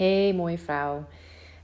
Hey 0.00 0.34
mooie 0.34 0.58
vrouw. 0.58 1.04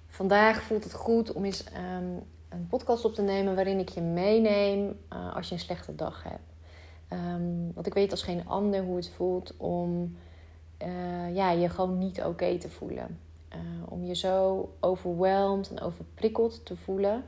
Vandaag 0.07 0.63
voelt 0.63 0.85
het 0.85 0.93
goed 0.93 1.33
om 1.33 1.45
eens 1.45 1.65
ehm, 1.65 2.05
een 2.49 2.67
podcast 2.69 3.05
op 3.05 3.15
te 3.15 3.23
nemen 3.23 3.55
waarin 3.55 3.79
ik 3.79 3.89
je 3.89 4.01
meeneem 4.01 4.99
uh, 5.13 5.37
als 5.37 5.49
je 5.49 5.55
een 5.55 5.61
slechte 5.61 5.95
dag 5.95 6.23
hebt. 6.23 6.53
Um, 7.13 7.73
want 7.75 7.87
ik 7.87 7.95
weet 7.95 8.11
als 8.11 8.23
geen 8.23 8.49
ander 8.49 8.83
hoe 8.83 8.97
het 8.97 9.11
voelt 9.11 9.57
om 9.57 10.17
uh, 10.83 11.35
ja, 11.35 11.51
je 11.51 11.69
gewoon 11.69 11.99
niet 11.99 12.23
oké 12.23 12.59
te 12.59 12.69
voelen. 12.69 13.19
Uh, 13.55 13.59
om 13.89 14.05
je 14.05 14.15
zo 14.15 14.69
overweldigd 14.81 15.71
en 15.71 15.81
overprikkeld 15.81 16.67
te 16.67 16.77
voelen. 16.77 17.25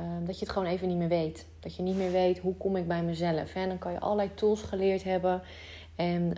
Um, 0.00 0.24
dat 0.24 0.38
je 0.38 0.44
het 0.44 0.54
gewoon 0.54 0.68
even 0.68 0.88
niet 0.88 0.98
meer 0.98 1.08
weet. 1.08 1.46
Dat 1.60 1.76
je 1.76 1.82
niet 1.82 1.96
meer 1.96 2.12
weet 2.12 2.38
hoe 2.38 2.56
kom 2.56 2.76
ik 2.76 2.88
bij 2.88 3.02
mezelf. 3.02 3.52
Hè? 3.52 3.66
Dan 3.66 3.78
kan 3.78 3.92
je 3.92 4.00
allerlei 4.00 4.34
tools 4.34 4.62
geleerd 4.62 5.04
hebben. 5.04 5.42
En 5.94 6.32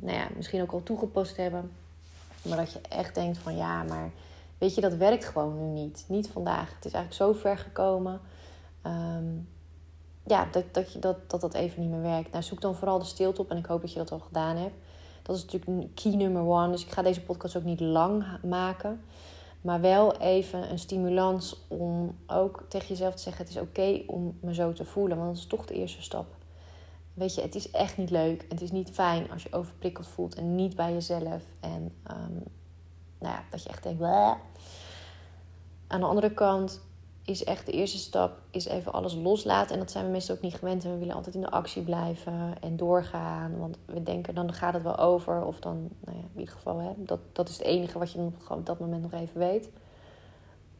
nou 0.00 0.16
ja, 0.18 0.28
misschien 0.36 0.62
ook 0.62 0.72
al 0.72 0.82
toegepast 0.82 1.36
hebben. 1.36 1.70
Maar 2.48 2.56
dat 2.56 2.72
je 2.72 2.80
echt 2.88 3.14
denkt 3.14 3.38
van 3.38 3.56
ja, 3.56 3.82
maar 3.82 4.10
weet 4.58 4.74
je, 4.74 4.80
dat 4.80 4.94
werkt 4.94 5.24
gewoon 5.24 5.56
nu 5.58 5.80
niet. 5.80 6.04
Niet 6.08 6.28
vandaag. 6.28 6.74
Het 6.74 6.84
is 6.84 6.92
eigenlijk 6.92 7.14
zo 7.14 7.40
ver 7.40 7.58
gekomen. 7.58 8.20
Um, 8.86 9.48
ja, 10.26 10.48
dat 10.50 10.64
dat, 10.72 10.92
je, 10.92 10.98
dat, 10.98 11.30
dat 11.30 11.40
dat 11.40 11.54
even 11.54 11.80
niet 11.80 11.90
meer 11.90 12.02
werkt. 12.02 12.30
Nou, 12.30 12.44
zoek 12.44 12.60
dan 12.60 12.74
vooral 12.74 12.98
de 12.98 13.04
stilte 13.04 13.40
op. 13.40 13.50
En 13.50 13.56
ik 13.56 13.66
hoop 13.66 13.80
dat 13.80 13.92
je 13.92 13.98
dat 13.98 14.12
al 14.12 14.18
gedaan 14.18 14.56
hebt. 14.56 14.74
Dat 15.22 15.36
is 15.36 15.44
natuurlijk 15.44 15.94
key 15.94 16.14
number 16.14 16.42
one. 16.42 16.70
Dus 16.70 16.84
ik 16.84 16.92
ga 16.92 17.02
deze 17.02 17.22
podcast 17.22 17.56
ook 17.56 17.64
niet 17.64 17.80
lang 17.80 18.24
maken. 18.42 19.00
Maar 19.60 19.80
wel 19.80 20.16
even 20.16 20.70
een 20.70 20.78
stimulans 20.78 21.60
om 21.68 22.16
ook 22.26 22.64
tegen 22.68 22.88
jezelf 22.88 23.14
te 23.14 23.22
zeggen: 23.22 23.44
het 23.44 23.54
is 23.54 23.60
oké 23.60 24.02
om 24.06 24.38
me 24.40 24.54
zo 24.54 24.72
te 24.72 24.84
voelen. 24.84 25.16
Want 25.16 25.28
dat 25.28 25.38
is 25.38 25.46
toch 25.46 25.66
de 25.66 25.74
eerste 25.74 26.02
stap. 26.02 26.26
Weet 27.16 27.34
je, 27.34 27.40
het 27.40 27.54
is 27.54 27.70
echt 27.70 27.96
niet 27.96 28.10
leuk. 28.10 28.46
Het 28.48 28.60
is 28.60 28.70
niet 28.70 28.90
fijn 28.90 29.30
als 29.30 29.42
je 29.42 29.52
overprikkeld 29.52 30.06
voelt 30.06 30.34
en 30.34 30.54
niet 30.54 30.76
bij 30.76 30.92
jezelf. 30.92 31.42
En 31.60 31.92
um, 32.10 32.42
nou 33.18 33.34
ja, 33.34 33.44
dat 33.50 33.62
je 33.62 33.68
echt 33.68 33.82
denkt. 33.82 34.02
Aan 35.86 36.00
de 36.00 36.06
andere 36.06 36.34
kant 36.34 36.80
is 37.24 37.44
echt 37.44 37.66
de 37.66 37.72
eerste 37.72 37.98
stap 37.98 38.40
is 38.50 38.66
even 38.66 38.92
alles 38.92 39.14
loslaten. 39.14 39.72
En 39.72 39.78
dat 39.78 39.90
zijn 39.90 40.04
we 40.04 40.10
meestal 40.10 40.34
ook 40.34 40.42
niet 40.42 40.54
gewend. 40.54 40.84
En 40.84 40.92
we 40.92 40.98
willen 40.98 41.14
altijd 41.14 41.34
in 41.34 41.40
de 41.40 41.50
actie 41.50 41.82
blijven 41.82 42.54
en 42.60 42.76
doorgaan. 42.76 43.58
Want 43.58 43.78
we 43.84 44.02
denken 44.02 44.34
dan 44.34 44.52
gaat 44.52 44.74
het 44.74 44.82
wel 44.82 44.98
over. 44.98 45.44
Of 45.44 45.60
dan, 45.60 45.88
nou 46.04 46.16
ja, 46.16 46.24
in 46.34 46.40
ieder 46.40 46.54
geval, 46.54 46.78
hè, 46.78 46.92
dat, 46.96 47.20
dat 47.32 47.48
is 47.48 47.58
het 47.58 47.66
enige 47.66 47.98
wat 47.98 48.12
je 48.12 48.28
op 48.48 48.66
dat 48.66 48.78
moment 48.78 49.02
nog 49.02 49.12
even 49.12 49.38
weet. 49.38 49.70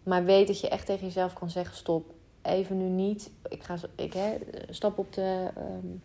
Maar 0.02 0.24
weet 0.24 0.46
dat 0.46 0.60
je 0.60 0.68
echt 0.68 0.86
tegen 0.86 1.06
jezelf 1.06 1.32
kan 1.32 1.50
zeggen: 1.50 1.76
stop, 1.76 2.14
even 2.42 2.76
nu 2.76 2.88
niet. 2.88 3.30
Ik 3.48 3.62
ga 3.62 3.76
ik, 3.94 4.12
hè, 4.12 4.38
stap 4.70 4.98
op 4.98 5.12
de. 5.12 5.50
Um, 5.58 6.02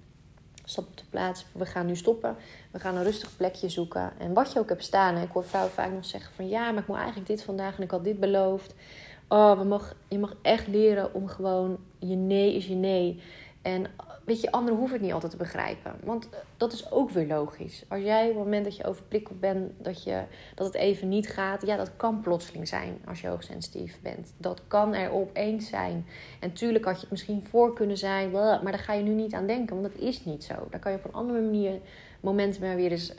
stap 0.64 0.88
op 0.88 0.98
de 0.98 1.04
plaats. 1.09 1.45
We 1.52 1.66
gaan 1.66 1.86
nu 1.86 1.95
stoppen. 1.95 2.36
We 2.72 2.80
gaan 2.80 2.95
een 2.95 3.04
rustig 3.04 3.38
plekje 3.38 3.70
zoeken. 3.70 4.12
En 4.17 4.34
wat 4.34 4.54
je 4.54 4.59
ook 4.59 4.70
hebt 4.70 4.84
staan. 4.84 5.17
Ik 5.17 5.31
hoor 5.31 5.45
vrouwen 5.45 5.73
vaak 5.73 5.92
nog 5.92 6.06
zeggen 6.06 6.34
van 6.34 6.48
ja, 6.48 6.72
maar 6.72 6.81
ik 6.81 6.88
moet 6.88 6.98
eigenlijk 6.98 7.28
dit 7.28 7.44
vandaag 7.44 7.78
en 7.78 7.84
ik 7.84 7.92
had 7.92 8.04
dit 8.04 8.20
beloofd. 8.20 8.76
Oh, 9.28 9.58
we 9.58 9.64
mag, 9.64 9.95
je 10.08 10.20
mag 10.20 10.36
echt 10.42 10.67
leren 10.67 11.14
om 11.14 11.28
gewoon 11.28 11.78
je 12.00 12.16
nee 12.16 12.56
is 12.56 12.67
je 12.67 12.76
nee. 12.76 13.22
En 13.62 13.86
weet 14.23 14.41
je, 14.41 14.52
anderen 14.52 14.77
hoeven 14.77 14.95
het 14.95 15.05
niet 15.05 15.14
altijd 15.14 15.31
te 15.31 15.38
begrijpen. 15.38 15.95
Want 16.03 16.30
dat 16.58 16.73
is 16.73 16.91
ook 16.91 17.09
weer 17.09 17.27
logisch. 17.27 17.83
Als 17.88 18.02
jij 18.02 18.22
op 18.22 18.36
het 18.36 18.44
moment 18.44 18.64
dat 18.64 18.75
je 18.75 18.86
overprikkeld 18.86 19.39
bent, 19.39 19.72
dat, 19.77 20.03
je, 20.03 20.23
dat 20.55 20.66
het 20.66 20.75
even 20.75 21.09
niet 21.09 21.30
gaat. 21.30 21.66
Ja, 21.66 21.77
dat 21.77 21.95
kan 21.95 22.22
plotseling 22.22 22.67
zijn 22.67 23.02
als 23.05 23.22
je 23.22 23.27
hoogsensitief 23.27 23.99
bent. 24.02 24.33
Dat 24.38 24.61
kan 24.67 24.94
er 24.94 25.11
opeens 25.11 25.69
zijn. 25.69 26.05
En 26.39 26.53
tuurlijk 26.53 26.86
had 26.86 26.95
je 26.95 27.02
het 27.02 27.09
misschien 27.11 27.44
voor 27.44 27.73
kunnen 27.73 27.97
zijn. 27.97 28.31
Maar 28.31 28.64
daar 28.64 28.80
ga 28.80 28.94
je 28.94 29.03
nu 29.03 29.14
niet 29.14 29.33
aan 29.33 29.47
denken, 29.47 29.81
want 29.81 29.94
dat 29.94 30.03
is 30.03 30.25
niet 30.25 30.44
zo. 30.44 30.53
Daar 30.69 30.80
kan 30.80 30.92
je 30.92 30.97
op 30.97 31.05
een 31.05 31.14
andere 31.14 31.42
manier 31.42 31.80
momenten 32.19 32.61
maar 32.61 32.75
weer 32.75 32.92
eens 32.92 33.11
uh, 33.11 33.17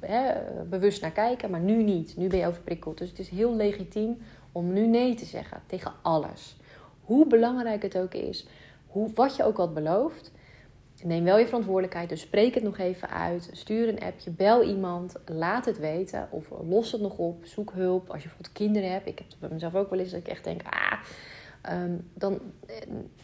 hè, 0.00 0.32
bewust 0.68 1.02
naar 1.02 1.10
kijken. 1.10 1.50
Maar 1.50 1.60
nu 1.60 1.82
niet. 1.82 2.16
Nu 2.16 2.28
ben 2.28 2.38
je 2.38 2.46
overprikkeld. 2.46 2.98
Dus 2.98 3.08
het 3.08 3.18
is 3.18 3.28
heel 3.28 3.54
legitiem 3.54 4.18
om 4.52 4.72
nu 4.72 4.86
nee 4.86 5.14
te 5.14 5.24
zeggen 5.24 5.62
tegen 5.66 5.92
alles. 6.02 6.56
Hoe 7.00 7.26
belangrijk 7.26 7.82
het 7.82 7.98
ook 7.98 8.14
is, 8.14 8.46
hoe, 8.86 9.10
wat 9.14 9.36
je 9.36 9.44
ook 9.44 9.56
had 9.56 9.74
beloofd. 9.74 10.32
Neem 11.04 11.24
wel 11.24 11.38
je 11.38 11.46
verantwoordelijkheid, 11.46 12.08
dus 12.08 12.20
spreek 12.20 12.54
het 12.54 12.62
nog 12.62 12.78
even 12.78 13.10
uit. 13.10 13.48
Stuur 13.52 13.88
een 13.88 14.00
appje, 14.00 14.30
bel 14.30 14.62
iemand, 14.62 15.14
laat 15.26 15.64
het 15.64 15.78
weten 15.78 16.28
of 16.30 16.50
los 16.68 16.92
het 16.92 17.00
nog 17.00 17.18
op. 17.18 17.44
Zoek 17.44 17.72
hulp 17.72 18.10
als 18.10 18.22
je 18.22 18.28
bijvoorbeeld 18.28 18.52
kinderen 18.52 18.90
hebt. 18.90 19.06
Ik 19.08 19.18
heb 19.18 19.28
het 19.28 19.38
bij 19.40 19.48
mezelf 19.48 19.74
ook 19.74 19.90
wel 19.90 19.98
eens 19.98 20.10
dat 20.10 20.20
ik 20.20 20.28
echt 20.28 20.44
denk, 20.44 20.60
ah, 20.62 20.98
um, 21.72 22.10
dan, 22.14 22.38
eh, 22.66 22.76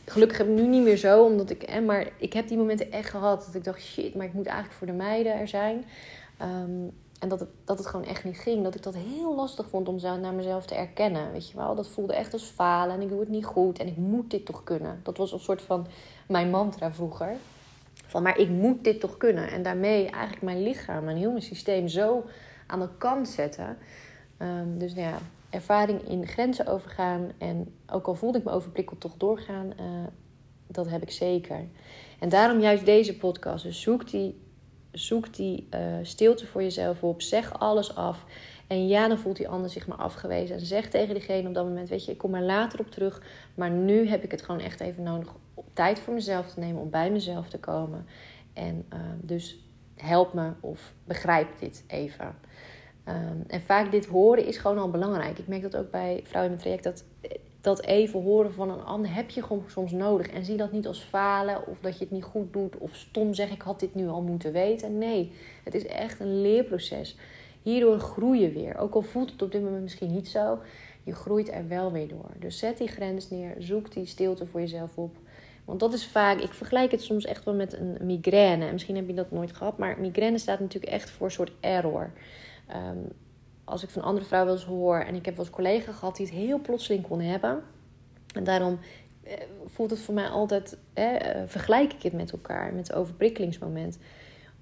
gelukkig 0.04 0.38
heb 0.38 0.46
ik 0.46 0.54
nu 0.54 0.66
niet 0.66 0.82
meer 0.82 0.96
zo, 0.96 1.24
omdat 1.24 1.50
ik, 1.50 1.62
eh, 1.62 1.82
maar 1.82 2.08
ik 2.16 2.32
heb 2.32 2.48
die 2.48 2.56
momenten 2.56 2.92
echt 2.92 3.10
gehad 3.10 3.44
dat 3.44 3.54
ik 3.54 3.64
dacht, 3.64 3.80
shit, 3.80 4.14
maar 4.14 4.26
ik 4.26 4.32
moet 4.32 4.46
eigenlijk 4.46 4.76
voor 4.76 4.86
de 4.86 4.92
meiden 4.92 5.34
er 5.34 5.48
zijn. 5.48 5.84
Um, 6.42 6.92
en 7.20 7.28
dat 7.28 7.40
het, 7.40 7.48
dat 7.64 7.78
het 7.78 7.86
gewoon 7.86 8.06
echt 8.06 8.24
niet 8.24 8.38
ging. 8.38 8.64
Dat 8.64 8.74
ik 8.74 8.82
dat 8.82 8.94
heel 8.94 9.34
lastig 9.34 9.69
vond 9.69 9.88
om 9.88 10.20
naar 10.20 10.34
mezelf 10.34 10.66
te 10.66 10.74
erkennen. 10.74 11.32
Weet 11.32 11.50
je 11.50 11.56
wel, 11.56 11.74
dat 11.74 11.88
voelde 11.88 12.14
echt 12.14 12.32
als 12.32 12.42
falen 12.42 12.94
en 12.94 13.02
ik 13.02 13.08
doe 13.08 13.20
het 13.20 13.28
niet 13.28 13.44
goed 13.44 13.78
en 13.78 13.86
ik 13.86 13.96
moet 13.96 14.30
dit 14.30 14.46
toch 14.46 14.64
kunnen. 14.64 15.00
Dat 15.02 15.16
was 15.16 15.32
een 15.32 15.40
soort 15.40 15.62
van 15.62 15.86
mijn 16.26 16.50
mantra 16.50 16.92
vroeger. 16.92 17.36
Van, 18.10 18.22
maar 18.22 18.38
ik 18.38 18.48
moet 18.48 18.84
dit 18.84 19.00
toch 19.00 19.16
kunnen. 19.16 19.50
En 19.50 19.62
daarmee 19.62 20.10
eigenlijk 20.10 20.43
mijn 20.43 20.62
lichaam, 20.62 21.04
mijn 21.04 21.16
heel 21.16 21.31
mijn 21.31 21.43
systeem 21.43 21.88
zo 21.88 22.25
aan 22.66 22.81
de 22.81 22.88
kant 22.98 23.28
zetten. 23.28 23.76
Um, 24.38 24.78
dus 24.78 24.94
nou 24.94 25.09
ja, 25.09 25.19
ervaring 25.50 26.09
in 26.09 26.26
grenzen 26.26 26.66
overgaan. 26.66 27.32
En 27.38 27.75
ook 27.91 28.06
al 28.06 28.15
voelde 28.15 28.38
ik 28.38 28.44
me 28.44 28.50
overprikkeld, 28.50 29.00
toch 29.00 29.16
doorgaan. 29.16 29.72
Uh, 29.81 29.87
dat 30.66 30.88
heb 30.88 31.03
ik 31.03 31.10
zeker. 31.10 31.65
En 32.19 32.28
daarom 32.28 32.60
juist 32.60 32.84
deze 32.84 33.16
podcast. 33.16 33.65
Dus 33.65 33.81
zoek 33.81 34.10
die 34.10 34.41
zoek 34.93 35.34
die 35.34 35.69
uh, 35.75 35.81
stilte 36.03 36.47
voor 36.47 36.62
jezelf 36.62 37.03
op. 37.03 37.22
Zeg 37.22 37.59
alles 37.59 37.94
af. 37.94 38.25
En 38.66 38.88
ja, 38.88 39.09
dan 39.09 39.19
voelt 39.19 39.37
die 39.37 39.49
ander 39.49 39.70
zich 39.70 39.87
maar 39.87 39.99
afgewezen. 39.99 40.56
En 40.56 40.66
zeg 40.66 40.91
tegen 40.91 41.15
diegene 41.15 41.49
op 41.49 41.54
dat 41.54 41.65
moment: 41.65 41.88
Weet 41.88 42.04
je, 42.04 42.12
ik 42.12 42.19
kom 42.19 42.34
er 42.34 42.43
later 42.43 42.81
op 42.81 42.91
terug. 42.91 43.22
Maar 43.54 43.70
nu 43.70 44.09
heb 44.09 44.25
ik 44.25 44.31
het 44.31 44.43
gewoon 44.43 44.60
echt 44.60 44.81
even 44.81 45.03
nodig 45.03 45.34
tijd 45.72 45.98
voor 45.98 46.15
mezelf 46.15 46.53
te 46.53 46.60
nemen. 46.60 46.82
Om 46.82 46.91
bij 46.91 47.10
mezelf 47.10 47.48
te 47.48 47.59
komen. 47.59 48.06
En 48.53 48.87
uh, 48.93 49.00
dus 49.21 49.65
help 49.97 50.32
me 50.34 50.53
of 50.60 50.94
begrijp 51.04 51.59
dit 51.59 51.84
even. 51.87 52.34
Um, 53.09 53.44
en 53.47 53.60
vaak 53.60 53.91
dit 53.91 54.06
horen 54.06 54.47
is 54.47 54.59
gewoon 54.59 54.78
al 54.78 54.91
belangrijk. 54.91 55.38
Ik 55.38 55.49
merk 55.49 55.62
dat 55.62 55.76
ook 55.76 55.91
bij 55.91 56.20
vrouwen 56.25 56.53
in 56.53 56.59
mijn 56.59 56.78
traject. 56.78 56.84
Dat 56.84 57.04
dat 57.60 57.82
even 57.84 58.22
horen 58.22 58.53
van 58.53 58.70
een 58.70 58.84
ander 58.84 59.15
heb 59.15 59.31
je 59.31 59.43
gewoon 59.43 59.65
soms 59.66 59.93
nodig. 59.93 60.26
En 60.26 60.44
zie 60.44 60.56
dat 60.56 60.72
niet 60.72 60.87
als 60.87 61.00
falen 61.00 61.66
of 61.66 61.78
dat 61.81 61.99
je 61.99 62.04
het 62.04 62.12
niet 62.12 62.25
goed 62.25 62.53
doet 62.53 62.78
of 62.78 62.94
stom 62.94 63.34
zeg 63.34 63.50
ik 63.50 63.62
had 63.62 63.81
dit 63.81 63.94
nu 63.94 64.09
al 64.09 64.22
moeten 64.22 64.53
weten. 64.53 64.99
Nee, 64.99 65.32
het 65.65 65.75
is 65.75 65.87
echt 65.87 66.20
een 66.20 66.41
leerproces. 66.41 67.16
Hierdoor 67.62 67.99
groei 67.99 68.41
je 68.41 68.50
weer. 68.50 68.78
Ook 68.78 68.94
al 68.94 69.03
voelt 69.03 69.31
het 69.31 69.43
op 69.43 69.53
dit 69.53 69.62
moment 69.62 69.82
misschien 69.82 70.12
niet 70.12 70.28
zo, 70.28 70.59
je 71.03 71.15
groeit 71.15 71.53
er 71.53 71.69
wel 71.69 71.93
weer 71.93 72.09
door. 72.09 72.31
Dus 72.38 72.59
zet 72.59 72.78
die 72.78 72.88
grens 72.88 73.31
neer, 73.31 73.54
zoek 73.59 73.93
die 73.93 74.06
stilte 74.06 74.47
voor 74.47 74.60
jezelf 74.60 74.99
op. 74.99 75.16
Want 75.70 75.82
dat 75.82 75.92
is 75.92 76.06
vaak, 76.06 76.38
ik 76.38 76.53
vergelijk 76.53 76.91
het 76.91 77.03
soms 77.03 77.25
echt 77.25 77.44
wel 77.44 77.54
met 77.54 77.78
een 77.78 77.97
migraine. 78.00 78.72
Misschien 78.72 78.97
heb 78.97 79.06
je 79.06 79.14
dat 79.14 79.31
nooit 79.31 79.53
gehad, 79.56 79.78
maar 79.78 80.00
migraine 80.00 80.38
staat 80.38 80.60
natuurlijk 80.60 80.92
echt 80.92 81.10
voor 81.10 81.26
een 81.26 81.32
soort 81.32 81.53
error. 81.60 82.12
Um, 82.76 83.12
als 83.64 83.82
ik 83.82 83.91
van 83.91 84.03
andere 84.03 84.26
vrouwen 84.26 84.53
wel 84.53 84.60
eens 84.60 84.70
hoor. 84.70 84.98
En 84.98 85.14
ik 85.14 85.25
heb 85.25 85.36
wel 85.36 85.44
eens 85.44 85.54
collega 85.54 85.92
gehad 85.92 86.16
die 86.16 86.26
het 86.26 86.34
heel 86.34 86.60
plotseling 86.60 87.06
kon 87.06 87.20
hebben. 87.20 87.62
En 88.34 88.44
daarom 88.44 88.78
eh, 89.22 89.34
voelt 89.66 89.91
het 89.91 90.00
voor 90.00 90.14
mij 90.14 90.28
altijd, 90.28 90.78
eh, 90.92 91.42
vergelijk 91.47 91.92
ik 91.92 92.02
het 92.02 92.12
met 92.12 92.32
elkaar, 92.32 92.75
met 92.75 92.88
het 92.88 92.97
overprikkelingsmoment. 92.97 93.98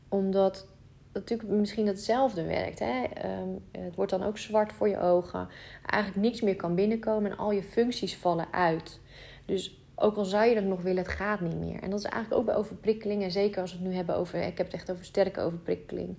Omdat 0.09 0.67
natuurlijk 1.13 1.49
misschien 1.49 1.87
hetzelfde 1.87 2.45
werkt. 2.45 2.79
Hè? 2.79 3.03
Um, 3.43 3.65
het 3.71 3.95
wordt 3.95 4.11
dan 4.11 4.23
ook 4.23 4.39
zwart 4.39 4.73
voor 4.73 4.89
je 4.89 5.01
ogen. 5.01 5.49
Eigenlijk 5.87 6.23
niks 6.23 6.41
meer 6.41 6.57
kan 6.57 6.75
binnenkomen 6.75 7.31
en 7.31 7.37
al 7.37 7.53
je 7.53 7.63
functies 7.63 8.17
vallen 8.17 8.53
uit. 8.53 9.01
Dus 9.45 9.79
ook 10.01 10.17
al 10.17 10.25
zou 10.25 10.49
je 10.49 10.55
dat 10.55 10.65
nog 10.65 10.83
willen, 10.83 11.03
het 11.03 11.13
gaat 11.13 11.41
niet 11.41 11.59
meer. 11.59 11.83
En 11.83 11.91
dat 11.91 11.99
is 11.99 12.05
eigenlijk 12.05 12.41
ook 12.41 12.47
bij 12.47 12.57
overprikkeling. 12.57 13.23
En 13.23 13.31
zeker 13.31 13.61
als 13.61 13.73
we 13.73 13.79
het 13.79 13.87
nu 13.87 13.95
hebben 13.95 14.17
over, 14.17 14.43
ik 14.43 14.59
heb 14.59 14.67
het 14.67 14.75
echt 14.75 14.91
over 14.91 15.05
sterke 15.05 15.41
overprikkeling. 15.41 16.17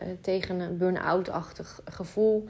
Uh, 0.00 0.06
tegen 0.20 0.60
een 0.60 0.76
burn-out-achtig 0.76 1.80
gevoel. 1.84 2.48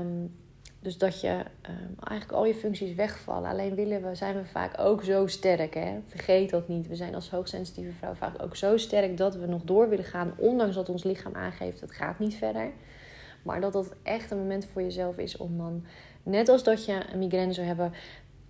Um, 0.00 0.34
dus 0.82 0.98
dat 0.98 1.20
je 1.20 1.28
um, 1.28 1.94
eigenlijk 2.02 2.38
al 2.38 2.44
je 2.44 2.54
functies 2.54 2.94
wegvallen. 2.94 3.50
Alleen 3.50 3.74
willen 3.74 4.02
we, 4.02 4.14
zijn 4.14 4.36
we 4.36 4.44
vaak 4.44 4.78
ook 4.78 5.04
zo 5.04 5.26
sterk. 5.26 5.74
Hè? 5.74 5.98
Vergeet 6.06 6.50
dat 6.50 6.68
niet. 6.68 6.88
We 6.88 6.96
zijn 6.96 7.14
als 7.14 7.30
hoogsensitieve 7.30 7.92
vrouw 7.92 8.14
vaak 8.14 8.42
ook 8.42 8.56
zo 8.56 8.76
sterk 8.76 9.16
dat 9.16 9.36
we 9.36 9.46
nog 9.46 9.62
door 9.62 9.88
willen 9.88 10.04
gaan. 10.04 10.34
Ondanks 10.36 10.74
dat 10.74 10.88
ons 10.88 11.04
lichaam 11.04 11.34
aangeeft, 11.34 11.80
het 11.80 11.92
gaat 11.92 12.18
niet 12.18 12.34
verder. 12.34 12.70
Maar 13.42 13.60
dat 13.60 13.72
dat 13.72 13.94
echt 14.02 14.30
een 14.30 14.38
moment 14.38 14.64
voor 14.64 14.82
jezelf 14.82 15.18
is 15.18 15.36
om 15.36 15.58
dan, 15.58 15.84
net 16.22 16.48
als 16.48 16.64
dat 16.64 16.84
je 16.84 17.02
een 17.12 17.18
migraine 17.18 17.52
zou 17.52 17.66
hebben, 17.66 17.92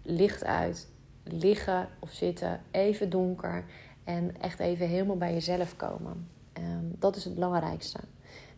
licht 0.02 0.44
uit, 0.44 0.88
liggen 1.32 1.88
of 1.99 2.11
zitten, 2.11 2.61
even 2.71 3.11
donker 3.11 3.65
en 4.05 4.41
echt 4.41 4.59
even 4.59 4.88
helemaal 4.88 5.17
bij 5.17 5.32
jezelf 5.32 5.77
komen. 5.77 6.29
Um, 6.59 6.94
dat 6.99 7.17
is 7.17 7.25
het 7.25 7.35
belangrijkste. 7.35 7.99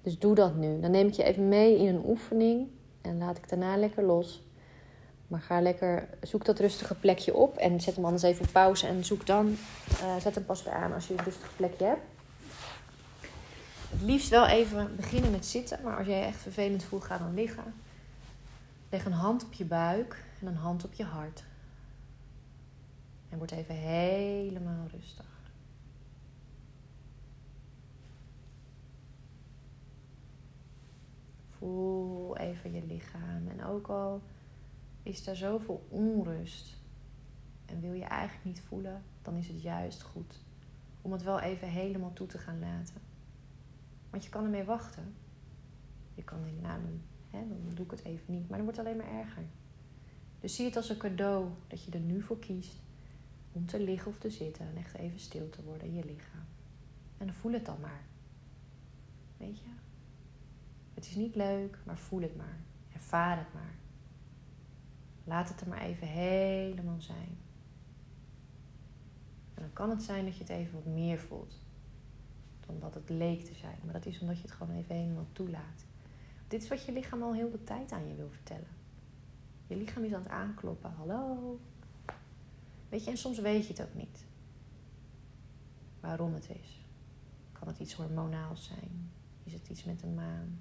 Dus 0.02 0.18
doe 0.18 0.34
dat 0.34 0.54
nu. 0.54 0.80
Dan 0.80 0.90
neem 0.90 1.06
ik 1.06 1.14
je 1.14 1.22
even 1.22 1.48
mee 1.48 1.78
in 1.78 1.86
een 1.86 2.04
oefening 2.06 2.68
en 3.00 3.18
laat 3.18 3.36
ik 3.36 3.48
daarna 3.48 3.76
lekker 3.76 4.04
los. 4.04 4.42
Maar 5.26 5.40
ga 5.40 5.60
lekker, 5.60 6.08
zoek 6.20 6.44
dat 6.44 6.58
rustige 6.58 6.94
plekje 6.94 7.34
op 7.34 7.56
en 7.56 7.80
zet 7.80 7.94
hem 7.94 8.04
anders 8.04 8.22
even 8.22 8.44
op 8.44 8.52
pauze 8.52 8.86
en 8.86 9.04
zoek 9.04 9.26
dan, 9.26 9.56
uh, 10.02 10.16
zet 10.20 10.34
hem 10.34 10.44
pas 10.44 10.62
weer 10.62 10.74
aan 10.74 10.92
als 10.92 11.06
je 11.06 11.14
een 11.14 11.24
rustig 11.24 11.56
plekje 11.56 11.84
hebt. 11.84 12.00
Het 13.90 14.02
liefst 14.02 14.28
wel 14.28 14.46
even 14.46 14.96
beginnen 14.96 15.30
met 15.30 15.46
zitten, 15.46 15.78
maar 15.82 15.96
als 15.96 16.06
jij 16.06 16.18
je 16.18 16.24
echt 16.24 16.40
vervelend 16.40 16.84
voelt, 16.84 17.04
ga 17.04 17.18
dan 17.18 17.34
liggen. 17.34 17.74
Leg 18.90 19.04
een 19.04 19.12
hand 19.12 19.44
op 19.44 19.52
je 19.52 19.64
buik 19.64 20.24
en 20.40 20.46
een 20.46 20.56
hand 20.56 20.84
op 20.84 20.92
je 20.92 21.04
hart. 21.04 21.44
En 23.32 23.38
word 23.38 23.50
even 23.50 23.74
helemaal 23.74 24.86
rustig. 24.86 25.26
Voel 31.48 32.36
even 32.36 32.72
je 32.72 32.86
lichaam. 32.86 33.48
En 33.48 33.64
ook 33.64 33.88
al 33.88 34.22
is 35.02 35.24
daar 35.24 35.36
zoveel 35.36 35.86
onrust 35.88 36.76
en 37.66 37.80
wil 37.80 37.92
je 37.92 38.04
eigenlijk 38.04 38.44
niet 38.44 38.60
voelen, 38.60 39.02
dan 39.22 39.36
is 39.36 39.48
het 39.48 39.62
juist 39.62 40.02
goed 40.02 40.40
om 41.02 41.12
het 41.12 41.22
wel 41.22 41.40
even 41.40 41.68
helemaal 41.68 42.12
toe 42.12 42.26
te 42.26 42.38
gaan 42.38 42.58
laten. 42.58 43.00
Want 44.10 44.24
je 44.24 44.30
kan 44.30 44.44
ermee 44.44 44.64
wachten. 44.64 45.14
Je 46.14 46.22
kan 46.22 46.42
denken, 46.42 46.62
nou, 46.62 46.80
dan, 46.82 47.00
hè, 47.30 47.48
dan 47.48 47.74
doe 47.74 47.84
ik 47.84 47.90
het 47.90 48.04
even 48.04 48.34
niet. 48.34 48.48
Maar 48.48 48.56
dan 48.56 48.66
wordt 48.66 48.76
het 48.76 48.86
alleen 48.86 48.98
maar 48.98 49.20
erger. 49.20 49.44
Dus 50.40 50.54
zie 50.54 50.64
het 50.64 50.76
als 50.76 50.88
een 50.88 50.96
cadeau 50.96 51.48
dat 51.66 51.84
je 51.84 51.90
er 51.90 52.00
nu 52.00 52.22
voor 52.22 52.38
kiest 52.38 52.81
om 53.52 53.66
te 53.66 53.80
liggen 53.80 54.10
of 54.10 54.18
te 54.18 54.30
zitten 54.30 54.66
en 54.66 54.76
echt 54.76 54.94
even 54.94 55.20
stil 55.20 55.50
te 55.50 55.62
worden 55.62 55.86
in 55.86 55.94
je 55.94 56.04
lichaam. 56.04 56.44
En 57.18 57.34
voel 57.34 57.52
het 57.52 57.66
dan 57.66 57.80
maar. 57.80 58.04
Weet 59.36 59.58
je? 59.58 59.70
Het 60.94 61.06
is 61.06 61.14
niet 61.14 61.34
leuk, 61.34 61.78
maar 61.84 61.98
voel 61.98 62.22
het 62.22 62.36
maar. 62.36 62.60
Ervaar 62.92 63.38
het 63.38 63.52
maar. 63.54 63.74
Laat 65.24 65.48
het 65.48 65.60
er 65.60 65.68
maar 65.68 65.82
even 65.82 66.06
helemaal 66.06 67.00
zijn. 67.00 67.38
En 69.54 69.62
dan 69.62 69.72
kan 69.72 69.90
het 69.90 70.02
zijn 70.02 70.24
dat 70.24 70.36
je 70.36 70.42
het 70.42 70.52
even 70.52 70.74
wat 70.74 70.94
meer 70.94 71.18
voelt 71.18 71.60
dan 72.66 72.78
dat 72.80 72.94
het 72.94 73.08
leek 73.08 73.44
te 73.44 73.54
zijn. 73.54 73.78
Maar 73.84 73.92
dat 73.92 74.06
is 74.06 74.20
omdat 74.20 74.36
je 74.36 74.42
het 74.42 74.52
gewoon 74.52 74.76
even 74.76 74.94
helemaal 74.94 75.26
toelaat. 75.32 75.84
Dit 76.48 76.62
is 76.62 76.68
wat 76.68 76.84
je 76.84 76.92
lichaam 76.92 77.22
al 77.22 77.34
heel 77.34 77.50
de 77.50 77.64
tijd 77.64 77.92
aan 77.92 78.08
je 78.08 78.14
wil 78.14 78.30
vertellen. 78.30 78.80
Je 79.66 79.76
lichaam 79.76 80.04
is 80.04 80.12
aan 80.12 80.22
het 80.22 80.30
aankloppen. 80.30 80.92
Hallo. 80.92 81.58
Weet 82.92 83.04
je, 83.04 83.10
en 83.10 83.16
soms 83.16 83.38
weet 83.38 83.66
je 83.66 83.72
het 83.72 83.82
ook 83.82 83.94
niet. 83.94 84.24
Waarom 86.00 86.34
het 86.34 86.50
is. 86.50 86.86
Kan 87.52 87.68
het 87.68 87.78
iets 87.78 87.94
hormonaals 87.94 88.64
zijn? 88.64 89.10
Is 89.44 89.52
het 89.52 89.68
iets 89.68 89.84
met 89.84 90.00
de 90.00 90.06
maan? 90.06 90.60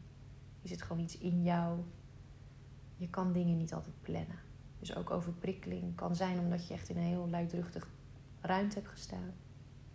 Is 0.61 0.71
het 0.71 0.81
gewoon 0.81 1.03
iets 1.03 1.17
in 1.17 1.43
jou? 1.43 1.79
Je 2.97 3.09
kan 3.09 3.33
dingen 3.33 3.57
niet 3.57 3.73
altijd 3.73 4.01
plannen. 4.01 4.39
Dus 4.79 4.95
ook 4.95 5.09
overprikkeling 5.09 5.95
kan 5.95 6.15
zijn 6.15 6.39
omdat 6.39 6.67
je 6.67 6.73
echt 6.73 6.89
in 6.89 6.97
een 6.97 7.03
heel 7.03 7.29
luidruchtig 7.29 7.87
ruimte 8.41 8.75
hebt 8.75 8.91
gestaan. 8.91 9.33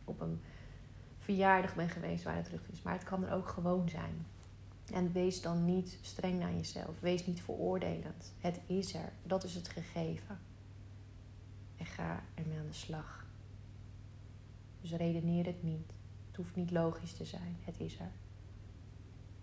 Op 0.04 0.20
een 0.20 0.40
verjaardag 1.18 1.74
bent 1.74 1.90
geweest 1.90 2.24
waar 2.24 2.36
het 2.36 2.44
terug 2.44 2.68
is. 2.70 2.82
Maar 2.82 2.94
het 2.94 3.04
kan 3.04 3.24
er 3.24 3.32
ook 3.32 3.48
gewoon 3.48 3.88
zijn. 3.88 4.26
En 4.92 5.12
wees 5.12 5.42
dan 5.42 5.64
niet 5.64 5.98
streng 6.00 6.38
naar 6.38 6.54
jezelf. 6.54 7.00
Wees 7.00 7.26
niet 7.26 7.42
veroordelend. 7.42 8.34
Het 8.38 8.60
is 8.66 8.94
er. 8.94 9.12
Dat 9.22 9.44
is 9.44 9.54
het 9.54 9.68
gegeven. 9.68 10.38
Ga 11.96 12.22
ermee 12.34 12.58
aan 12.58 12.66
de 12.66 12.72
slag. 12.72 13.26
Dus 14.80 14.92
redeneer 14.92 15.46
het 15.46 15.62
niet. 15.62 15.92
Het 16.26 16.36
hoeft 16.36 16.56
niet 16.56 16.70
logisch 16.70 17.12
te 17.12 17.24
zijn. 17.24 17.56
Het 17.60 17.80
is 17.80 17.98
er. 17.98 18.10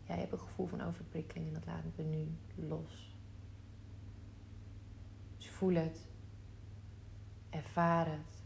Jij 0.03 0.17
hebt 0.17 0.31
een 0.31 0.39
gevoel 0.39 0.67
van 0.67 0.81
overprikkeling 0.81 1.47
en 1.47 1.53
dat 1.53 1.65
laten 1.65 1.94
we 1.95 2.03
nu 2.03 2.38
los. 2.55 3.15
Dus 5.38 5.50
voel 5.50 5.73
het. 5.75 6.07
Ervaar 7.50 8.11
het. 8.11 8.44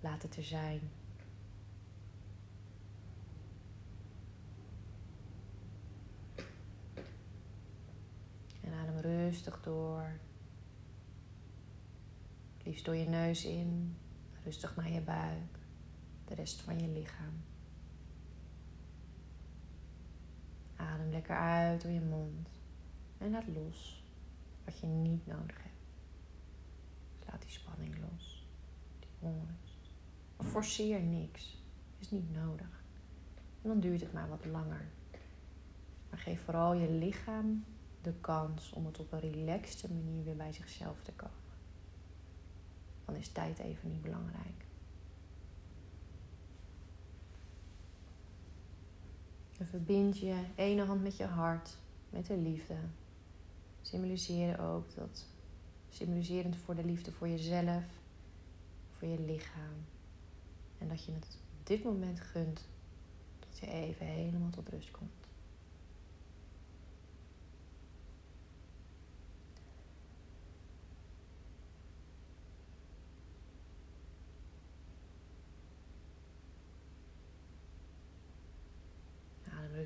Laat 0.00 0.22
het 0.22 0.36
er 0.36 0.44
zijn. 0.44 0.80
En 8.60 8.72
adem 8.72 8.98
rustig 8.98 9.60
door. 9.60 10.18
Liefst 12.70 12.84
door 12.84 12.96
je 12.96 13.08
neus 13.08 13.44
in, 13.44 13.96
rustig 14.44 14.76
naar 14.76 14.90
je 14.90 15.00
buik, 15.00 15.58
de 16.24 16.34
rest 16.34 16.60
van 16.60 16.78
je 16.78 16.88
lichaam. 16.88 17.42
Adem 20.76 21.10
lekker 21.10 21.36
uit 21.36 21.82
door 21.82 21.90
je 21.90 22.00
mond 22.00 22.48
en 23.18 23.30
laat 23.30 23.46
los 23.46 24.04
wat 24.64 24.80
je 24.80 24.86
niet 24.86 25.26
nodig 25.26 25.62
hebt. 25.62 25.84
Dus 27.18 27.28
laat 27.30 27.42
die 27.42 27.50
spanning 27.50 27.94
los, 28.10 28.46
die 28.98 29.08
onrust. 29.18 29.92
forceer 30.36 31.00
niks, 31.00 31.62
is 31.98 32.10
niet 32.10 32.34
nodig. 32.34 32.84
En 33.62 33.68
dan 33.68 33.80
duurt 33.80 34.00
het 34.00 34.12
maar 34.12 34.28
wat 34.28 34.44
langer. 34.44 34.88
Maar 36.10 36.18
geef 36.18 36.44
vooral 36.44 36.74
je 36.74 36.90
lichaam 36.90 37.64
de 38.02 38.14
kans 38.20 38.72
om 38.72 38.86
het 38.86 38.98
op 38.98 39.12
een 39.12 39.20
relaxte 39.20 39.92
manier 39.92 40.24
weer 40.24 40.36
bij 40.36 40.52
zichzelf 40.52 41.02
te 41.02 41.12
komen. 41.12 41.39
Dan 43.10 43.18
is 43.18 43.28
tijd 43.28 43.58
even 43.58 43.88
niet 43.88 44.02
belangrijk. 44.02 44.64
En 49.58 49.66
verbind 49.66 50.18
je 50.18 50.44
ene 50.54 50.84
hand 50.84 51.02
met 51.02 51.16
je 51.16 51.24
hart, 51.24 51.76
met 52.10 52.26
de 52.26 52.36
liefde. 52.36 52.76
Symboliseer 53.80 54.60
ook 54.60 54.94
dat, 54.94 55.26
symboliserend 55.88 56.56
voor 56.56 56.74
de 56.74 56.84
liefde 56.84 57.12
voor 57.12 57.28
jezelf, 57.28 57.84
voor 58.88 59.08
je 59.08 59.20
lichaam. 59.20 59.84
En 60.78 60.88
dat 60.88 61.04
je 61.04 61.12
het 61.12 61.38
op 61.60 61.66
dit 61.66 61.84
moment 61.84 62.20
gunt 62.20 62.68
dat 63.38 63.58
je 63.58 63.66
even 63.66 64.06
helemaal 64.06 64.50
tot 64.50 64.68
rust 64.68 64.90
komt. 64.90 65.19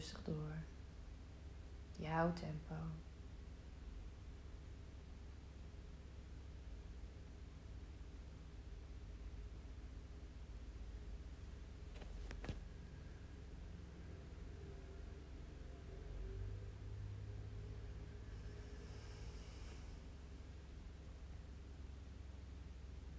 Rustig 0.04 0.22
door. 0.22 0.62
Jouw 1.96 2.32
tempo. 2.32 2.74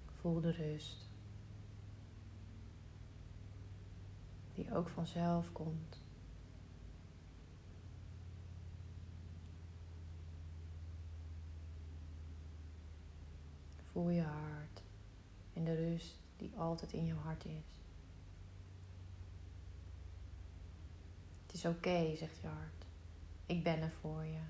Voel 0.05 0.41
de 0.41 0.51
rust. 0.51 1.09
Die 4.53 4.75
ook 4.75 4.89
vanzelf 4.89 5.51
komt. 5.51 6.04
Voel 13.95 14.09
je 14.09 14.21
hart 14.21 14.81
en 15.53 15.63
de 15.63 15.75
rust 15.75 16.19
die 16.37 16.51
altijd 16.57 16.93
in 16.93 17.05
jouw 17.05 17.17
hart 17.17 17.45
is. 17.45 17.75
Het 21.45 21.53
is 21.53 21.65
oké, 21.65 22.15
zegt 22.15 22.39
je 22.41 22.47
hart. 22.47 22.85
Ik 23.45 23.63
ben 23.63 23.81
er 23.81 23.91
voor 23.91 24.23
je. 24.23 24.41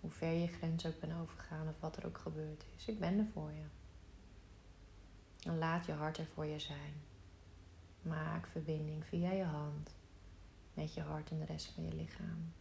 Hoe 0.00 0.10
ver 0.10 0.32
je 0.32 0.46
grens 0.46 0.86
ook 0.86 1.00
bent 1.00 1.12
overgegaan 1.20 1.68
of 1.68 1.80
wat 1.80 1.96
er 1.96 2.06
ook 2.06 2.18
gebeurd 2.18 2.64
is. 2.76 2.88
Ik 2.88 3.00
ben 3.00 3.18
er 3.18 3.28
voor 3.32 3.52
je. 3.52 3.64
En 5.48 5.58
laat 5.58 5.86
je 5.86 5.92
hart 5.92 6.18
er 6.18 6.26
voor 6.26 6.46
je 6.46 6.58
zijn. 6.58 6.94
Maak 8.02 8.46
verbinding 8.46 9.04
via 9.04 9.30
je 9.30 9.44
hand 9.44 9.94
met 10.72 10.94
je 10.94 11.00
hart 11.00 11.30
en 11.30 11.38
de 11.38 11.44
rest 11.44 11.66
van 11.66 11.84
je 11.84 11.94
lichaam. 11.94 12.52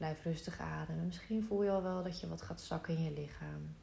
Blijf 0.00 0.22
rustig 0.22 0.60
ademen. 0.60 1.06
Misschien 1.06 1.44
voel 1.44 1.62
je 1.62 1.70
al 1.70 1.82
wel 1.82 2.02
dat 2.02 2.20
je 2.20 2.28
wat 2.28 2.42
gaat 2.42 2.60
zakken 2.60 2.96
in 2.96 3.02
je 3.02 3.12
lichaam. 3.12 3.74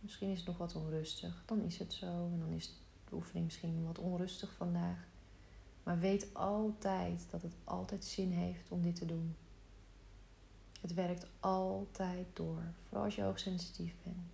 Misschien 0.00 0.30
is 0.30 0.38
het 0.38 0.46
nog 0.46 0.58
wat 0.58 0.74
onrustig. 0.74 1.42
Dan 1.46 1.60
is 1.60 1.78
het 1.78 1.92
zo. 1.92 2.06
En 2.06 2.38
dan 2.38 2.48
is 2.48 2.80
de 3.08 3.14
oefening 3.14 3.44
misschien 3.44 3.84
wat 3.86 3.98
onrustig 3.98 4.52
vandaag. 4.52 5.08
Maar 5.82 5.98
weet 5.98 6.34
altijd 6.34 7.26
dat 7.30 7.42
het 7.42 7.54
altijd 7.64 8.04
zin 8.04 8.30
heeft 8.30 8.70
om 8.70 8.82
dit 8.82 8.96
te 8.96 9.06
doen. 9.06 9.36
Het 10.80 10.94
werkt 10.94 11.26
altijd 11.40 12.26
door. 12.32 12.62
Vooral 12.82 13.04
als 13.04 13.14
je 13.14 13.22
hoogsensitief 13.22 13.94
bent. 14.02 14.30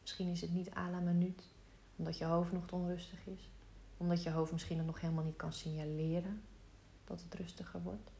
Misschien 0.00 0.30
is 0.30 0.40
het 0.40 0.52
niet 0.52 0.74
à 0.74 0.90
la 0.90 1.00
minuut. 1.00 1.42
Omdat 1.96 2.18
je 2.18 2.24
hoofd 2.24 2.52
nog 2.52 2.70
onrustig 2.70 3.26
is. 3.26 3.50
Omdat 3.96 4.22
je 4.22 4.30
hoofd 4.30 4.52
misschien 4.52 4.84
nog 4.84 5.00
helemaal 5.00 5.24
niet 5.24 5.36
kan 5.36 5.52
signaleren 5.52 6.42
dat 7.04 7.22
het 7.22 7.34
rustiger 7.34 7.82
wordt. 7.82 8.14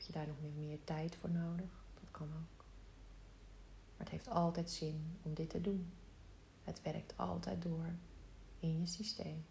Heb 0.00 0.08
je 0.08 0.14
daar 0.14 0.26
nog 0.26 0.40
meer, 0.40 0.66
meer 0.66 0.84
tijd 0.84 1.16
voor 1.16 1.30
nodig? 1.30 1.84
Dat 1.94 2.10
kan 2.10 2.26
ook. 2.26 2.64
Maar 3.96 4.06
het 4.06 4.08
heeft 4.08 4.28
altijd 4.28 4.70
zin 4.70 5.16
om 5.22 5.34
dit 5.34 5.50
te 5.50 5.60
doen. 5.60 5.92
Het 6.64 6.82
werkt 6.82 7.16
altijd 7.16 7.62
door 7.62 7.86
in 8.58 8.80
je 8.80 8.86
systeem. 8.86 9.44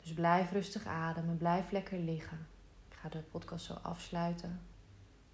Dus 0.00 0.12
blijf 0.12 0.50
rustig 0.50 0.86
ademen, 0.86 1.36
blijf 1.36 1.70
lekker 1.70 1.98
liggen. 1.98 2.46
Ik 2.88 2.96
ga 2.96 3.08
de 3.08 3.22
podcast 3.22 3.64
zo 3.64 3.72
afsluiten. 3.72 4.60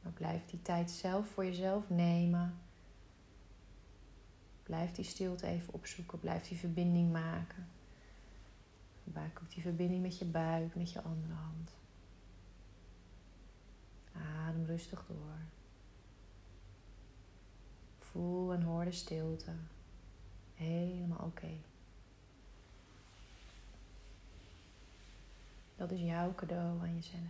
Maar 0.03 0.13
blijf 0.13 0.47
die 0.47 0.63
tijd 0.63 0.91
zelf 0.91 1.29
voor 1.29 1.45
jezelf 1.45 1.91
nemen. 1.91 2.59
Blijf 4.63 4.93
die 4.93 5.05
stilte 5.05 5.47
even 5.47 5.75
opzoeken, 5.75 6.21
blijf 6.21 6.49
die 6.49 6.59
verbinding 6.59 7.13
maken. 7.13 7.69
Maak 9.05 9.41
ook 9.43 9.51
die 9.51 9.63
verbinding 9.63 10.03
met 10.03 10.19
je 10.19 10.25
buik, 10.25 10.75
met 10.75 10.93
je 10.93 11.03
andere 11.03 11.35
hand. 11.35 11.83
Adem 14.15 14.65
rustig 14.65 15.05
door. 15.07 15.39
Voel 17.99 18.53
en 18.53 18.63
hoor 18.63 18.85
de 18.85 18.93
stilte. 18.93 19.53
Helemaal 20.55 21.27
oké. 21.27 21.51
Dat 25.77 25.91
is 25.91 26.01
jouw 26.01 26.35
cadeau 26.35 26.81
aan 26.81 26.95
jezelf. 26.95 27.23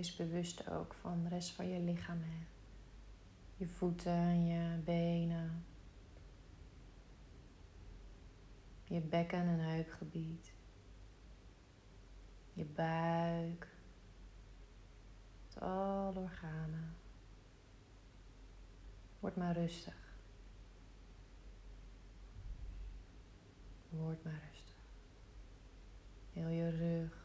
Wees 0.00 0.16
bewust 0.16 0.70
ook 0.70 0.94
van 0.94 1.22
de 1.22 1.28
rest 1.28 1.50
van 1.50 1.68
je 1.68 1.80
lichaam. 1.80 2.22
Hè. 2.22 2.46
Je 3.56 3.66
voeten, 3.66 4.44
je 4.46 4.78
benen. 4.84 5.64
Je 8.84 9.00
bekken- 9.00 9.46
en 9.46 9.58
heupgebied. 9.58 10.52
Je 12.52 12.64
buik. 12.64 13.68
Met 15.46 15.62
alle 15.62 16.20
organen. 16.20 16.96
Word 19.18 19.36
maar 19.36 19.54
rustig. 19.54 20.14
Word 23.88 24.24
maar 24.24 24.40
rustig. 24.50 24.76
Heel 26.32 26.48
je 26.48 26.68
rug 26.68 27.19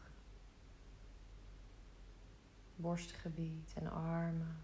borstgebied 2.76 3.72
en 3.74 3.90
armen, 3.90 4.62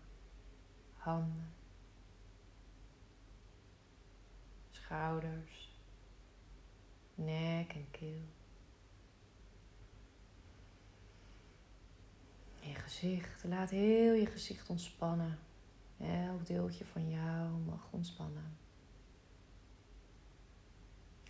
handen, 0.95 1.53
schouders, 4.71 5.81
nek 7.15 7.73
en 7.73 7.91
keel. 7.91 8.25
Je 12.61 12.75
gezicht, 12.75 13.45
laat 13.45 13.71
heel 13.71 14.15
je 14.15 14.27
gezicht 14.27 14.69
ontspannen. 14.69 15.39
Elk 15.99 16.47
deeltje 16.47 16.85
van 16.85 17.11
jou 17.11 17.51
mag 17.51 17.89
ontspannen. 17.91 18.57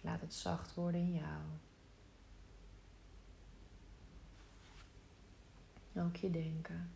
Laat 0.00 0.20
het 0.20 0.34
zacht 0.34 0.74
worden 0.74 1.00
in 1.00 1.12
jou. 1.12 1.42
Ook 5.96 6.16
je 6.16 6.30
denken. 6.30 6.90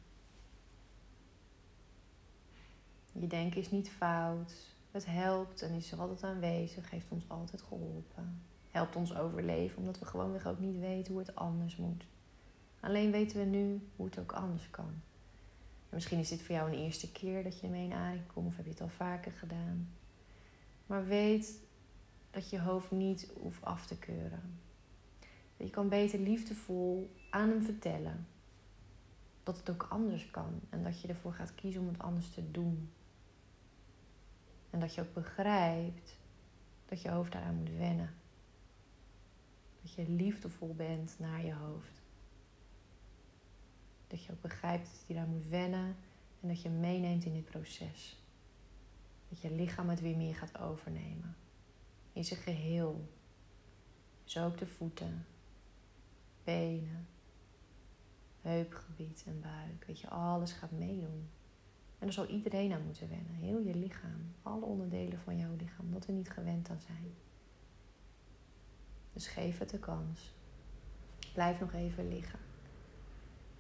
Je 3.13 3.27
denken 3.27 3.61
is 3.61 3.71
niet 3.71 3.91
fout. 3.91 4.75
Het 4.91 5.07
helpt 5.07 5.63
en 5.63 5.73
is 5.73 5.93
er 5.93 6.01
altijd 6.01 6.23
aanwezig, 6.23 6.91
heeft 6.91 7.11
ons 7.11 7.29
altijd 7.29 7.63
geholpen. 7.63 8.43
Helpt 8.71 8.97
ons 8.97 9.17
overleven, 9.17 9.79
omdat 9.79 9.99
we 9.99 10.05
gewoonweg 10.05 10.47
ook 10.47 10.59
niet 10.59 10.79
weten 10.79 11.13
hoe 11.13 11.23
het 11.23 11.35
anders 11.35 11.77
moet. 11.77 12.07
Alleen 12.81 13.11
weten 13.11 13.39
we 13.39 13.45
nu 13.45 13.89
hoe 13.97 14.07
het 14.07 14.19
ook 14.19 14.33
anders 14.33 14.71
kan. 14.71 15.03
En 15.89 15.95
misschien 15.95 16.19
is 16.19 16.29
dit 16.29 16.43
voor 16.43 16.55
jou 16.55 16.73
een 16.73 16.79
eerste 16.79 17.13
keer 17.13 17.43
dat 17.43 17.61
je 17.61 17.67
ermee 17.67 17.85
in 17.85 17.93
aanraking 17.93 18.33
komt, 18.33 18.47
of 18.47 18.57
heb 18.57 18.65
je 18.65 18.71
het 18.71 18.81
al 18.81 18.89
vaker 18.89 19.33
gedaan. 19.33 19.89
Maar 20.87 21.07
weet 21.07 21.61
dat 22.31 22.51
je 22.51 22.61
hoofd 22.61 22.91
niet 22.91 23.31
hoeft 23.41 23.65
af 23.65 23.87
te 23.87 23.99
keuren. 23.99 24.59
Je 25.57 25.71
kan 25.71 25.89
beter 25.89 26.19
liefdevol 26.19 27.15
aan 27.31 27.49
hem 27.49 27.63
vertellen 27.63 28.27
dat 29.47 29.57
het 29.57 29.71
ook 29.71 29.87
anders 29.91 30.31
kan. 30.31 30.61
En 30.71 30.83
dat 30.83 31.01
je 31.01 31.09
ervoor 31.09 31.33
gaat 31.33 31.55
kiezen 31.55 31.81
om 31.81 31.89
het 31.89 31.99
anders 31.99 32.31
te 32.31 32.51
doen. 32.51 32.93
En 34.71 34.81
dat 34.81 34.95
je 34.95 35.01
ook 35.01 35.13
begrijpt 35.13 36.19
dat 36.87 37.03
je 37.03 37.11
hoofd 37.11 37.33
daaraan 37.33 37.55
moet 37.55 37.71
wennen. 37.71 38.15
Dat 39.83 39.93
je 39.93 40.09
liefdevol 40.09 40.75
bent 40.75 41.19
naar 41.19 41.45
je 41.45 41.55
hoofd. 41.55 42.03
Dat 44.07 44.25
je 44.25 44.33
ook 44.33 44.41
begrijpt 44.41 44.91
dat 44.91 45.05
je 45.07 45.15
daar 45.15 45.27
moet 45.27 45.47
wennen 45.49 45.97
en 46.41 46.49
dat 46.49 46.63
je 46.63 46.71
meeneemt 46.71 47.25
in 47.25 47.33
dit 47.33 47.45
proces. 47.45 48.23
Dat 49.29 49.41
je 49.41 49.51
lichaam 49.51 49.89
het 49.89 50.01
weer 50.01 50.17
meer 50.17 50.35
gaat 50.35 50.59
overnemen. 50.59 51.37
In 52.13 52.25
zijn 52.25 52.41
geheel. 52.41 53.09
Dus 54.25 54.39
ook 54.39 54.59
de 54.59 54.67
voeten, 54.67 55.27
benen, 56.45 57.07
heupgebied 58.47 59.25
en 59.27 59.41
buik. 59.41 59.85
Weet 59.87 60.01
je, 60.01 60.09
alles 60.09 60.53
gaat 60.53 60.71
meedoen. 60.71 61.29
En 61.99 62.07
daar 62.07 62.13
zal 62.13 62.27
iedereen 62.27 62.73
aan 62.73 62.85
moeten 62.85 63.09
wennen. 63.09 63.35
Heel 63.35 63.61
je 63.61 63.75
lichaam. 63.75 64.35
Alle 64.43 64.65
onderdelen 64.65 65.19
van 65.19 65.39
jouw 65.39 65.57
lichaam. 65.57 65.93
Dat 65.93 66.07
we 66.07 66.13
niet 66.13 66.31
gewend 66.31 66.71
aan 66.71 66.81
zijn. 66.81 67.15
Dus 69.13 69.27
geef 69.27 69.59
het 69.59 69.71
de 69.71 69.79
kans. 69.79 70.35
Blijf 71.33 71.61
nog 71.61 71.73
even 71.73 72.09
liggen. 72.09 72.39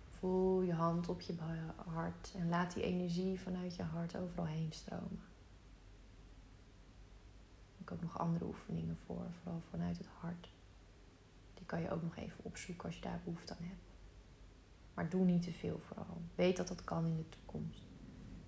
Voel 0.08 0.62
je 0.62 0.72
hand 0.72 1.08
op 1.08 1.20
je 1.20 1.34
hart. 1.76 2.34
En 2.36 2.48
laat 2.48 2.74
die 2.74 2.82
energie 2.82 3.40
vanuit 3.40 3.76
je 3.76 3.82
hart 3.82 4.16
overal 4.16 4.46
heen 4.46 4.72
stromen. 4.72 5.20
Ik 7.78 7.88
heb 7.88 7.92
ook 7.92 8.02
nog 8.02 8.18
andere 8.18 8.44
oefeningen 8.44 8.96
voor. 9.06 9.26
Vooral 9.42 9.62
vanuit 9.70 9.98
het 9.98 10.06
hart. 10.06 10.50
Die 11.54 11.66
kan 11.66 11.80
je 11.80 11.90
ook 11.90 12.02
nog 12.02 12.16
even 12.16 12.44
opzoeken 12.44 12.84
als 12.84 12.94
je 12.94 13.02
daar 13.02 13.20
behoefte 13.24 13.56
aan 13.56 13.64
hebt. 13.64 13.95
Maar 14.96 15.08
doe 15.08 15.24
niet 15.24 15.42
te 15.42 15.52
veel 15.52 15.78
vooral. 15.78 16.20
Weet 16.34 16.56
dat 16.56 16.68
dat 16.68 16.84
kan 16.84 17.06
in 17.06 17.16
de 17.16 17.28
toekomst. 17.28 17.82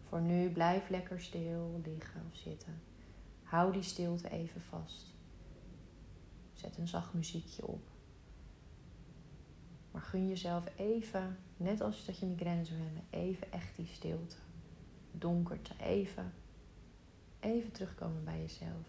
Voor 0.09 0.21
nu 0.21 0.51
blijf 0.51 0.89
lekker 0.89 1.21
stil 1.21 1.81
liggen 1.85 2.23
of 2.31 2.37
zitten. 2.37 2.81
Hou 3.43 3.73
die 3.73 3.83
stilte 3.83 4.29
even 4.31 4.61
vast. 4.61 5.15
Zet 6.53 6.79
een 6.79 6.89
zacht 6.89 7.15
muziekje 7.15 7.67
op. 7.67 7.91
Maar 9.91 10.03
gun 10.03 10.29
jezelf 10.29 10.65
even, 10.77 11.39
net 11.57 11.81
als 11.81 12.05
dat 12.05 12.19
je 12.19 12.27
migraine 12.27 12.65
zou 12.65 12.81
hebben, 12.81 13.05
even 13.11 13.53
echt 13.53 13.77
die 13.77 13.87
stilte. 13.87 14.37
Donkerte, 15.13 15.73
even. 15.81 16.33
Even 17.41 17.73
terugkomen 17.73 18.25
bij 18.25 18.41
jezelf. 18.41 18.87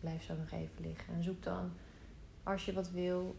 Blijf 0.00 0.22
zo 0.22 0.36
nog 0.36 0.50
even 0.50 0.82
liggen. 0.82 1.14
En 1.14 1.22
zoek 1.22 1.42
dan, 1.42 1.72
als 2.42 2.64
je 2.64 2.72
wat 2.72 2.90
wil, 2.90 3.36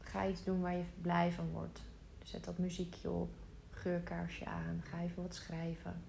Ga 0.00 0.26
iets 0.26 0.44
doen 0.44 0.60
waar 0.60 0.76
je 0.76 0.84
blij 1.00 1.32
van 1.32 1.50
wordt. 1.50 1.80
zet 2.22 2.44
dat 2.44 2.58
muziekje 2.58 3.10
op, 3.10 3.30
geurkaarsje 3.70 4.46
aan, 4.46 4.82
ga 4.84 5.00
even 5.00 5.22
wat 5.22 5.34
schrijven. 5.34 6.02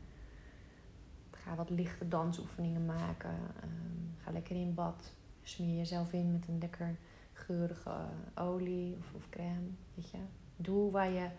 Ga 1.32 1.56
wat 1.56 1.70
lichte 1.70 2.08
dansoefeningen 2.08 2.86
maken. 2.86 3.38
Ehm, 3.62 4.24
ga 4.24 4.32
lekker 4.32 4.56
in 4.56 4.74
bad. 4.74 5.14
Smeer 5.44 5.78
jezelf 5.78 6.14
in 6.14 6.32
met 6.32 6.48
een 6.48 6.58
lekker 6.58 6.96
geurige 7.34 8.06
olie 8.36 8.96
of, 8.98 9.14
of 9.14 9.30
crème. 9.30 9.70
Weet 9.94 10.10
je? 10.10 10.18
Doe 10.56 10.92
waar 10.92 11.10
je 11.10 11.30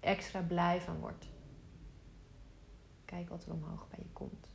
extra 0.00 0.40
blij 0.40 0.80
van 0.80 0.98
wordt. 0.98 1.26
Kijk 3.04 3.28
wat 3.28 3.44
er 3.44 3.52
omhoog 3.52 3.88
bij 3.88 3.98
je 3.98 4.12
komt. 4.12 4.46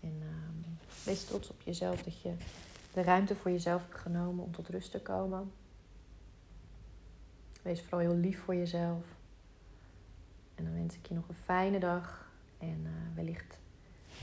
En 0.00 0.20
uh, 0.22 1.04
wees 1.04 1.24
trots 1.24 1.50
op 1.50 1.60
jezelf 1.60 2.02
dat 2.02 2.20
je 2.20 2.34
de 2.92 3.02
ruimte 3.02 3.34
voor 3.34 3.50
jezelf 3.50 3.82
hebt 3.82 4.00
genomen 4.00 4.44
om 4.44 4.52
tot 4.52 4.68
rust 4.68 4.90
te 4.90 5.00
komen. 5.00 5.52
Wees 7.62 7.80
vooral 7.80 7.98
heel 7.98 8.16
lief 8.16 8.38
voor 8.38 8.54
jezelf. 8.54 9.04
En 10.54 10.64
dan 10.64 10.74
wens 10.74 10.96
ik 10.96 11.06
je 11.06 11.14
nog 11.14 11.28
een 11.28 11.34
fijne 11.34 11.78
dag. 11.78 12.30
En 12.58 12.80
uh, 12.84 12.90
wellicht 13.14 13.58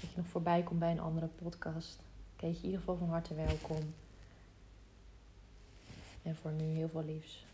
dat 0.01 0.09
je 0.09 0.17
nog 0.17 0.27
voorbij 0.27 0.63
komt 0.63 0.79
bij 0.79 0.91
een 0.91 0.99
andere 0.99 1.27
podcast. 1.27 1.99
Kees 2.35 2.51
je 2.55 2.59
in 2.59 2.65
ieder 2.65 2.79
geval 2.79 2.97
van 2.97 3.09
harte 3.09 3.35
welkom. 3.35 3.93
En 6.23 6.35
voor 6.35 6.51
nu 6.51 6.63
heel 6.63 6.89
veel 6.89 7.03
liefs. 7.03 7.45